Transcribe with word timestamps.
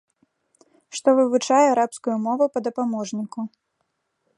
Што 0.99 1.09
вывучае 1.19 1.61
арабскую 1.75 2.15
мову 2.27 2.45
па 2.57 2.67
дапаможніку. 2.71 3.39